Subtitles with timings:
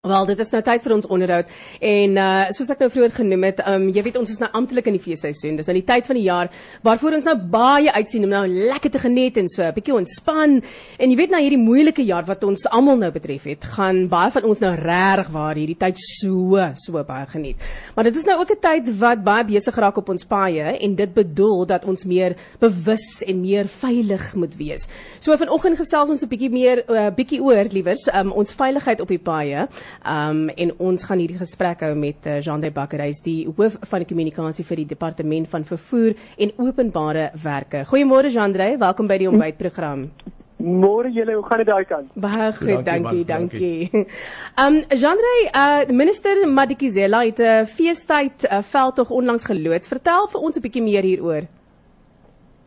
[0.00, 1.48] Wel, dit is nou tyd vir ons onderhoud
[1.84, 4.86] en uh soos ek nou vroeër genoem het, um jy weet ons is nou amptelik
[4.88, 5.58] in die feesseisoen.
[5.58, 6.48] Dis nou die tyd van die jaar
[6.88, 10.62] waarvoor ons nou baie uitsien om nou lekker te geniet en so 'n bietjie ontspan.
[10.96, 14.30] En jy weet nou hierdie moeilike jaar wat ons almal nou betref het, gaan baie
[14.30, 17.56] van ons nou regtig waar hierdie tyd so so baie geniet.
[17.94, 20.94] Maar dit is nou ook 'n tyd wat baie besig raak op ons paaie en
[20.94, 24.88] dit bedoel dat ons meer bewus en meer veilig moet wees.
[25.18, 29.00] So vanoggend gesels ons 'n bietjie meer 'n uh, bietjie oor liewers um ons veiligheid
[29.00, 29.68] op die paaie.
[30.06, 33.46] Um en ons gaan hierdie gesprek hou met uh, Jean de Bakker, hy is die
[33.46, 37.84] hoof van kommunikasie vir die departement van vervoer en openbare werke.
[37.90, 40.08] Goeiemôre Jean de, welkom by die ontbytprogram.
[40.60, 42.10] Môre julle, hoe gaan dit daai kant?
[42.20, 43.90] Baie goed, dankie, dankie.
[44.64, 49.88] Um Jean de, uh minister Madikizela het 'n uh, feestyd uh, veldtog onlangs geloods.
[49.88, 51.48] Vertel vir ons 'n bietjie meer hieroor.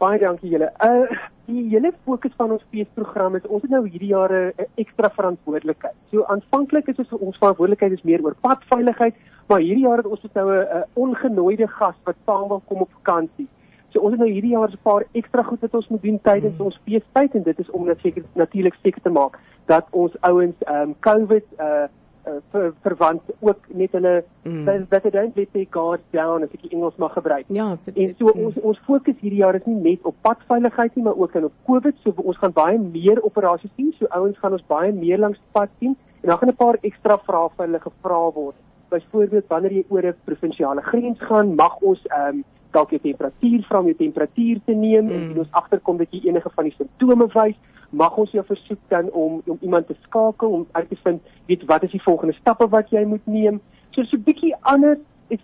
[0.03, 0.71] Baie dankie julle.
[0.83, 5.09] Uh die hele fokus van ons feesprogram is ons het nou hierdie jaar 'n ekstra
[5.15, 5.95] verantwoordelikheid.
[6.11, 9.15] So aanvanklik is ons verantwoordelikheid is meer oor padveiligheid,
[9.47, 13.47] maar hierdie jaar het ons nou 'n ongenooide gas wat saam wil kom op vakansie.
[13.89, 16.57] So ons het nou hierdie jaar 'n paar ekstra goed wat ons moet doen tydens
[16.57, 16.65] hmm.
[16.65, 20.55] ons feestyd en dit is om net seker natuurlik seker te maak dat ons ouens
[20.63, 21.87] ehm um, COVID uh
[22.27, 24.87] uh, ver, verwant ook net hulle mm.
[24.89, 27.45] that they don't let their guard down as ek Engels mag gebruik.
[27.47, 28.45] Ja, en so mm.
[28.47, 31.55] ons ons fokus hierdie jaar is nie net op padveiligheid nie, maar ook dan op
[31.69, 31.99] COVID.
[32.03, 33.93] So ons gaan baie meer operasies sien.
[33.99, 37.17] So ouens gaan ons baie meer langs pad sien en dan gaan 'n paar ekstra
[37.27, 38.55] vrae vir hulle gevra word.
[38.89, 43.65] Byvoorbeeld wanneer jy oor 'n provinsiale grens gaan, mag ons ehm um, dalk jou temperatuur
[43.67, 45.11] vra om jou temperatuur te neem mm.
[45.11, 47.57] en ons agterkom dat jy enige van die simptome wys
[47.93, 51.65] mag ons jou versoek dan om om iemand te skakel om uit te vind weet
[51.65, 53.61] wat is die volgende stappe wat jy moet neem.
[53.91, 55.39] So so 'n bietjie anders is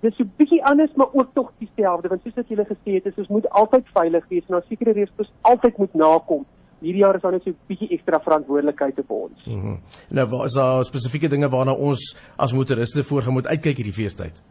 [0.00, 3.18] dis 'n bietjie anders maar ook tog dieselfde want soos wat julle gesê het is
[3.18, 6.44] ons moet altyd veilig wees en ons sekere reëls altyd moet nakom.
[6.80, 9.44] Hierdie jaar is daar net so 'n bietjie ekstra verantwoordelikheid op ons.
[9.44, 9.78] Mm -hmm.
[10.10, 14.42] Nou waar is daar spesifieke dinge waarna ons as motoriste voor moet uitkyk hierdie feestyd?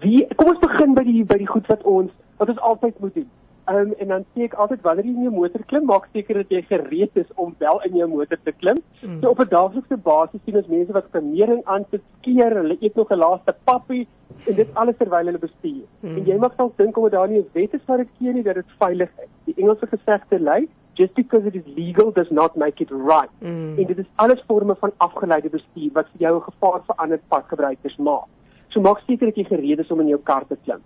[0.00, 3.14] Wie kom ons begin by die by die goed wat ons wat ons altyd moet
[3.14, 3.28] doen.
[3.68, 6.52] Um, en dan sê ek altyd wanneer jy in jou motor klim, maak seker dat
[6.54, 8.78] jy gereed is om wel in jou motor te klim.
[9.02, 9.18] Mm.
[9.20, 12.96] So op 'n daaglikse basis sien ons mense wat vermering aan te skeer, hulle eet
[12.96, 14.06] nog 'n laaste pappie
[14.46, 15.84] en dit alles terwyl hulle bestuur.
[16.00, 16.16] Mm.
[16.16, 18.42] En jy mag dalk dink omdat daar nie 'n wet is wat dit keer nie
[18.42, 19.28] dat dit veilig is.
[19.44, 23.30] Die Engelse gesegde lei, just because it is legal does not make it right.
[23.40, 23.78] Mm.
[23.78, 27.20] En dit is alles forme van afgeleide bestuur wat vir jou 'n gevaar vir ander
[27.28, 28.28] padgebruikers maak.
[28.68, 30.80] So maak seker dat jy gereed is om in jou kar te klim.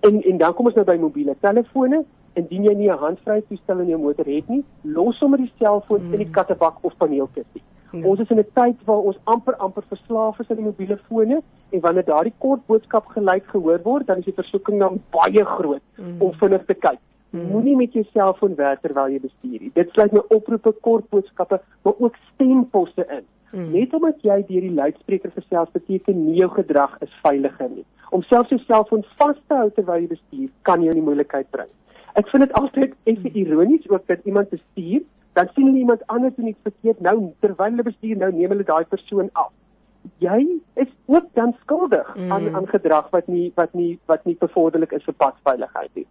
[0.00, 2.04] En en dan kom ons nou by mobiele telefone
[2.36, 6.02] indien jy nie 'n handvrye toestel in jou motor het nie, los sommer die selfoon
[6.06, 6.12] mm.
[6.12, 7.62] in die kattebak of paneelkussie.
[7.92, 8.06] Ja.
[8.08, 11.42] Ons is in 'n tyd waar ons amper amper verslaaf is aan die mobiele fone
[11.70, 15.82] en wanneer daardie kort boodskap geluid gehoor word, dan is die versoeking dan baie groot
[15.96, 16.22] mm.
[16.22, 17.00] om vinnig te kyk.
[17.30, 17.46] Mm.
[17.50, 19.70] Moenie met jou selfoon werk terwyl jy bestuur nie.
[19.74, 23.24] Dit sluit nou oproepe, kort boodskappe, maar ook stemposse in.
[23.50, 23.72] Mm.
[23.72, 27.84] Net omdat jy deur die luidspreker gesels beteken nie jou gedrag is veiliger nie.
[28.10, 31.50] Om selfs jou selfoon vas te hou terwyl jy bestuur, kan jou in die moeilikheid
[31.50, 31.70] bring.
[32.16, 35.02] Ek vind dit altyd effe ironies ook dat iemand bestuur,
[35.36, 38.64] dan sien hulle iemand anders doen iets verkeerd, nou terwyl hulle bestuur, nou neem hulle
[38.64, 39.52] daai persoon af.
[40.22, 40.38] Jy
[40.80, 42.32] is ook dan skuldig mm.
[42.32, 46.06] aan aan gedrag wat nie wat nie wat nie bevorderlik is vir padveiligheid nie.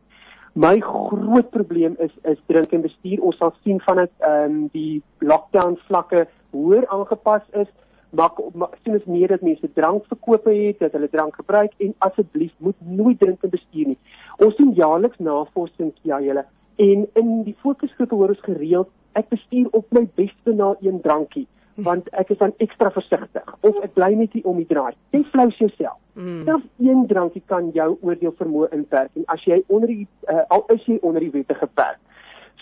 [0.54, 3.24] My groot probleem is is drink en bestuur.
[3.24, 7.72] Ons sal sien van dit ehm um, die lockdown vlakke hoër aangepas is
[8.16, 8.40] maak
[8.84, 12.78] sien ons meer dat mense drank verkoop het, dat hulle drank gebruik en asseblief moet
[12.80, 13.98] nooit drink en bestuur nie.
[14.38, 19.70] Ons doen jaarliks navorsing ja julle en in die fokusgroepe hoor ons gereeld ek bestuur
[19.72, 21.48] op my beste na een drankie
[21.86, 24.96] want ek is dan ekstra versigtig of ek bly net hier om die draai.
[25.12, 25.98] Jy flous jouself.
[26.16, 26.46] Mm.
[26.48, 30.64] Selfs een drankie kan jou oordeel vermoë inperk en as jy onder die uh, al
[30.76, 32.00] is jy onder die wette geperk.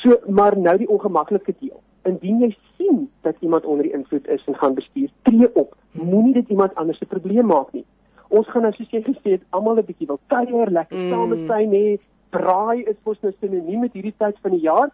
[0.02, 4.44] So maar nou die ongemaklike deel indien jy sien dat iemand onder die invloed is
[4.46, 5.76] en gaan bestuur, tree op.
[5.92, 7.86] Moenie dit iemand anders se probleem maak nie.
[8.28, 11.10] Ons gaan nou soos jy gesê het, almal 'n bietjie wil kuier, lekker mm.
[11.10, 12.00] saam wees, nê.
[12.30, 14.90] Braai is mos nou sinoniem met hierdie tyd van die jaar.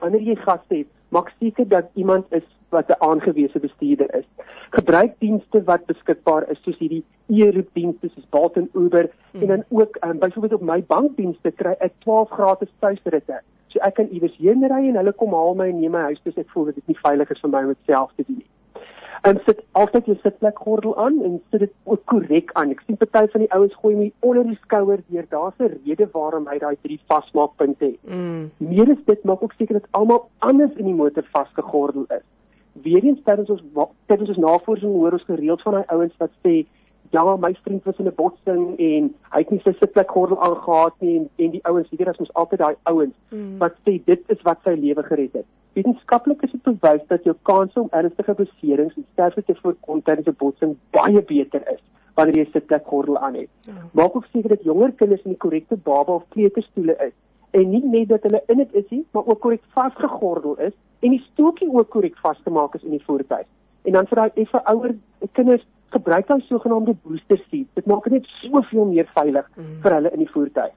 [0.00, 4.26] Wanneer jy gaste het, maak seker dat iemand is wat 'n aangewese bestuurder is.
[4.70, 9.42] Gebruik dienste wat beskikbaar is soos hierdie e-roepdienste soos Bolt en Uber mm.
[9.42, 13.40] en dan ook um, byvoorbeeld op my bankdienste kry ek 12 gratis tuisritte.
[13.70, 16.22] So ek kan iewers heen ry en hulle kom haal my en neem my huis
[16.22, 18.26] toe as ek voel dit is nie veilig is vir my om dit self te
[18.26, 18.50] doen nie.
[19.28, 22.72] En sit altyd jou sitplek gordel aan en sit dit ook korrek aan.
[22.72, 25.26] Ek sien party van die ouens gooi my onder die skouer deur.
[25.28, 28.00] Daar's 'n rede waarom hy daai drie vasmaakpunte het.
[28.08, 28.50] Mm.
[28.56, 32.26] Meer is dit maak ook seker dat almal anders in die motor vasgegordel is.
[32.72, 33.62] Weereens tydens ons
[34.06, 36.64] tydens ons navorsing hoor ons gereeld van daai ouens wat sê
[37.10, 41.08] ja, my vriend was in 'n botsing en hy het nie sy sitplek gordel aangetree
[41.08, 43.58] nie en en die ouens, hierdie is ons altyd daai ouens mm.
[43.58, 45.46] wat sê dit is wat sy lewe gered het.
[45.72, 50.28] Wetenskaplik is dit bewys dat jou kans om ernstige beserings en sterfte te voorkom tydens
[50.28, 51.82] 'n botsing baie beter is
[52.14, 53.48] wanneer jy 'n sitplekgordel aan het.
[53.60, 53.72] Ja.
[53.92, 57.16] Maak ook seker dat jonger kinders in die korrekte baba of kleuterstoele is
[57.50, 61.10] en nie net dat hulle in dit is nie, maar ook korrek vasgegordel is en
[61.10, 63.46] die stoeltjie ook korrek vasgemaak is in die voertuig.
[63.82, 64.94] En dan vir daai effe ouer
[65.32, 67.70] kinders gebruik dan sogenaamde booster seats.
[67.74, 69.80] Dit maak dit net soveel meer veilig mm.
[69.82, 70.72] vir hulle in die voertuig.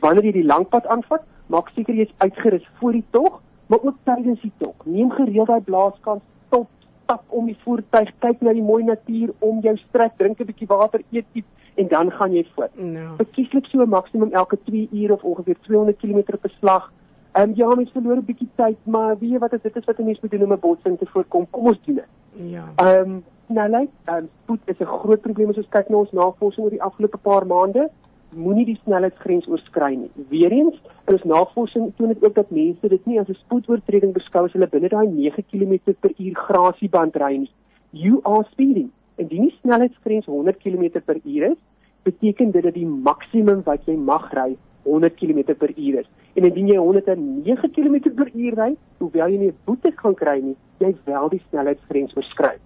[0.00, 4.40] Wanneer jy die langpad aanvat, maak seker jy's uitgerus voor die tog, maar ook tydens
[4.40, 4.74] die tog.
[4.84, 6.68] Neem gereeld daai blaaskans stop,
[7.04, 10.68] stap om die voertuig, kyk na die mooi natuur om jou strek, drink 'n bietjie
[10.68, 12.74] water, eet iets en dan gaan jy voort.
[12.76, 13.14] No.
[13.16, 16.92] Verkieslik so maksimum elke 2 ure of ongeveer 200 km per slag.
[17.32, 19.84] Ehm um, ja, mens verloor 'n bietjie tyd, maar weet jy wat is dit is
[19.84, 21.46] wat 'n mens moet doen om 'n botsing te voorkom?
[21.50, 22.10] Kom ons doen dit.
[22.50, 22.64] Ja.
[22.76, 26.12] Ehm um, snelheid, ehm um, spoed is 'n groot probleem as ons kyk na ons
[26.12, 27.90] navorsing oor die afgelope paar maande
[28.34, 30.10] moenie die snelheidsgrens oorskry nie.
[30.28, 30.78] Weereens,
[31.12, 34.66] ons navorsing toon dit ook dat mense dit nie as 'n spoedoortreding beskou as hulle
[34.66, 37.50] binne daai 9 km/h grasieband ry nie.
[37.90, 38.90] You are speeding.
[39.16, 41.58] En die snelheidsgrens 100 km/h is,
[42.02, 46.06] beteken dit dat die maksimum wat jy mag ry 100 km/h is.
[46.34, 50.94] En indien jy 109 km/h ry, hoewel jy nie 'n boete gaan kry nie, jy
[51.04, 52.56] wel die snelheidsgrens oorskry.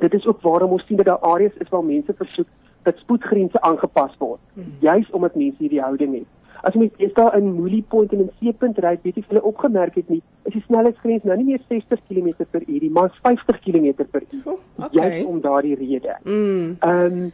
[0.00, 2.48] Dit is ook waarom ons sien dat daar areas is waar mense versoek
[2.82, 4.72] dat spoedgrense aangepas word, hmm.
[4.80, 6.30] juis omdat mense hierdie houding het.
[6.64, 9.94] As mens eers daar in Moolie Point en in Seepunt ry, weet jy hulle opgemerk
[9.94, 14.46] het nie, is die snelheidsgrens nou nie meer 60 km/h, maar 50 km/h.
[14.46, 14.88] Oh, okay.
[14.90, 16.16] Juis om daardie rede.
[16.24, 16.76] Mm.
[16.80, 17.32] Ehm um,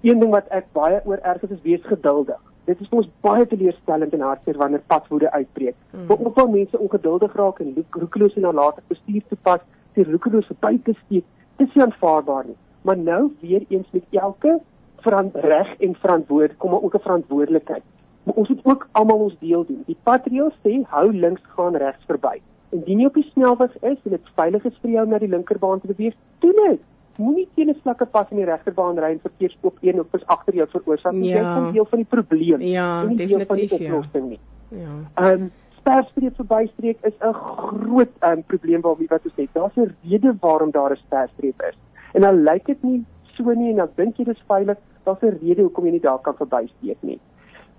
[0.00, 2.38] een ding wat ek baie oor erg is, is wees geduldig.
[2.66, 5.74] Dit is ons baie teleurstellend en hartseer wanneer padwoede uitbreek.
[5.92, 6.06] Mm.
[6.06, 9.60] Maar ook al mense ongeduldig raak en roekeloos en nalatig bestuur toepas,
[9.94, 11.24] die roekeloos verby te steek,
[11.56, 12.56] dis nie aanvaarbaar nie.
[12.82, 14.58] Maar nou weer eens met elke
[15.06, 17.82] verant reg en verantwoord kom maar ook 'n verantwoordelikheid.
[18.22, 19.82] Maar ons moet ook almal ons deel doen.
[19.86, 22.40] Die patrio sê hou links gaan regs verby.
[22.70, 25.28] Indien jy op die snelweg is en dit veilig is vir jou om na die
[25.28, 26.80] linkerbaan te beweeg, doen dit.
[27.16, 30.54] Moenie teen 'n slakke pas in die regterbaan ry en verkeerskoop een of is agter
[30.54, 31.14] jou veroorsaak.
[31.14, 31.22] Ja.
[31.22, 32.60] Jy is deel van die probleem.
[32.60, 33.94] Ja, nie definitief van die ja.
[33.94, 34.40] oplossing nie.
[34.68, 34.94] Ja.
[35.14, 39.46] Ehm um, sperstreep verbystreek is 'n groot um, probleem waarby wat ons sê.
[39.52, 41.76] Daar's 'n rede waarom daar 'n sperstreep is.
[42.12, 43.04] En dan lyk dit nie
[43.36, 46.18] so nie en dan dink jy dis veilig, daar's 'n rede hoekom jy nie daar
[46.18, 47.20] kan verbysteek nie.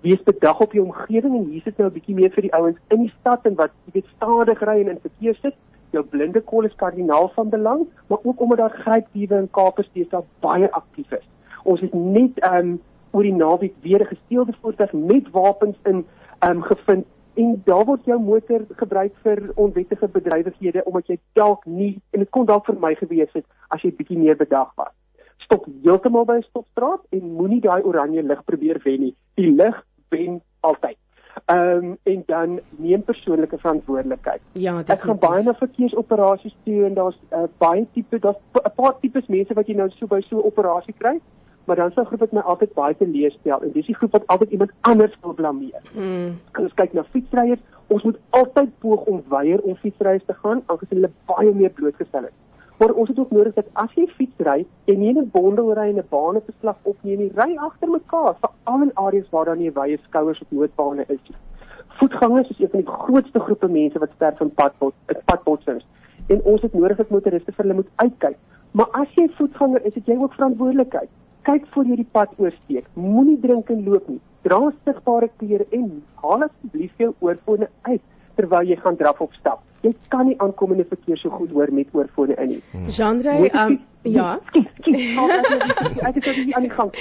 [0.00, 2.78] Wees bedag op jou omgewing en hier sit nou 'n bietjie meer vir die ouens
[2.88, 5.54] in die stad en wat jy weet stadig ry en in verkeer sit.
[5.90, 10.10] Jou blinde kol is kardinaal van belang, maar ook omdat daar grypdiewe in Kaapstad steeds
[10.10, 11.28] daar baie aktief is.
[11.62, 12.80] Ons het net ehm um,
[13.10, 16.06] oor die naweek weer 'n gesteelde voertuig met wapens in
[16.38, 21.64] ehm um, gevind en daar word jou motor gebruik vir onwettige bedrywighede omdat jy dalk
[21.64, 24.94] nie en dit kon dalk vir my gewees het as jy bietjie meer bedag was
[25.48, 29.14] stop heeltemal by 'n stopstraat en moenie daai oranje lig probeer wen nie.
[29.34, 29.76] Die lig
[30.08, 30.98] wen altyd.
[31.44, 34.40] Ehm um, en dan neem persoonlike verantwoordelikheid.
[34.52, 38.94] Ja, ek gaan baie na verkeersoperasies toe en daar's uh, baie tipe daar's 'n paar
[39.00, 41.20] tipes mense wat jy nou so by so 'n operasie kry,
[41.64, 44.50] maar dan sou groep wat my altyd baie teleurstel en dis die groep wat altyd
[44.50, 45.82] iemand anders wil blameer.
[45.92, 46.40] Mm.
[46.58, 51.00] Ons kyk na fietsryers, ons moet altyd poog om weier om fietsryers te gaan aangesien
[51.00, 52.38] hulle baie meer blootgestel is.
[52.78, 55.88] Maar ons het ook nodig dat as jy fiets ry, jy nie 'n bondel ry
[55.90, 59.70] en 'n bane beslag opneem nie, ry agter mekaar, veral in areas waar daar nie
[59.70, 61.38] wye skouers of noodbane is nie.
[61.98, 64.94] Voetgangers is een van die grootste groepe mense wat sterf van padbot,
[65.24, 65.86] padbotsings.
[66.28, 68.36] En ons het nodig dat motoriste vir hulle moet uitkyk.
[68.70, 71.08] Maar as jy voetganger is, het jy ook verantwoordelikheid.
[71.42, 72.86] Kyk voor jy die pad oorsteek.
[72.92, 74.20] Moenie drink en loop nie.
[74.42, 78.02] Dra sigbare klere en haal asseblief jou oorfone uit
[78.34, 81.92] terwyl jy gaan draf of stap jy kan nie aankomende verkeer so goed hoor met
[81.92, 82.62] oorfone in nie.
[82.94, 83.78] Genre, um,
[84.12, 84.40] ja.
[86.08, 86.92] Ek het dit aan die gang.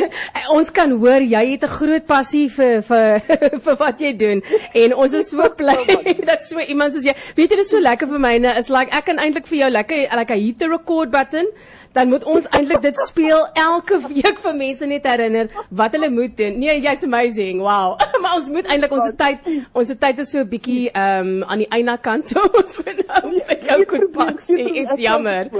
[0.56, 3.20] ons kan hoor jy het 'n groot passie vir vir
[3.64, 4.42] vir wat jy doen
[4.74, 5.76] en ons is so bly
[6.24, 8.94] dat so iemand soos jy, weet jy dit is so lekker vir myne is like
[8.94, 11.46] ek kan eintlik vir jou lekker like 'n hit the record button
[11.94, 16.36] dan moet ons eintlik dit speel elke week vir mense net herinner wat hulle moet
[16.36, 16.58] doen.
[16.58, 17.62] Nee, jy's amazing.
[17.62, 17.94] Wow.
[18.22, 21.62] maar ons moet eintlik ons tyd ons tyd is so 'n bietjie ehm um, aan
[21.62, 24.62] die eina kant so ons moet nou vir jou kon pak sê.
[24.74, 25.50] Dit's jammer.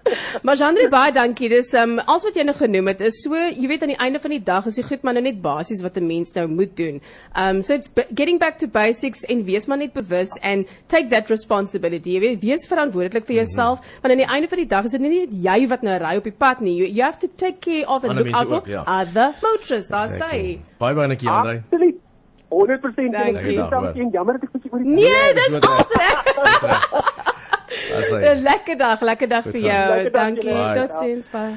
[0.46, 1.48] maar Jandre baie dankie.
[1.52, 4.20] Dis um alles wat jy nou genoem het is so, jy weet aan die einde
[4.22, 6.76] van die dag is die goed maar nou net basies wat 'n mens nou moet
[6.76, 7.00] doen.
[7.36, 11.30] Um so it's getting back to basics en wees maar net bewus and take that
[11.30, 12.16] responsibility.
[12.16, 14.00] Jy weet, wees verantwoordelik vir jouself mm -hmm.
[14.02, 16.16] want aan die einde van die dag is dit nie net jy wat nou ry
[16.16, 16.76] op die pad nie.
[16.76, 18.84] You, you have to take care of and look out for ja.
[18.86, 19.88] other motorists.
[19.88, 20.60] That's say.
[20.78, 21.62] Bye bye Nikki Andre.
[21.70, 22.00] Absoluut.
[22.52, 24.10] 100% dankie.
[24.12, 27.08] Jammer dat ek vir jou Nee, dis awesome.
[27.90, 30.10] 'n lekker dag, lekker dag vir jou.
[30.10, 30.74] Dankie.
[30.78, 31.30] Totsiens.
[31.30, 31.50] Bye.